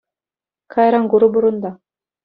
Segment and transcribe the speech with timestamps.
[0.73, 1.71] Кайран курӑпӑр унта.